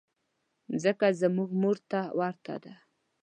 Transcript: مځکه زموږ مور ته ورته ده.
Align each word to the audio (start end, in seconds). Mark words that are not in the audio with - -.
مځکه 0.69 1.07
زموږ 1.21 1.49
مور 1.61 1.77
ته 1.89 1.99
ورته 2.19 2.55
ده. 2.63 2.73